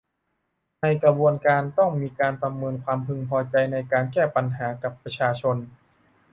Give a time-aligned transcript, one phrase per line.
[0.81, 5.57] ในกระบวนการต้องมีการประเมินความพึงพอใจในการแก้ไขปัญหากับประชาชน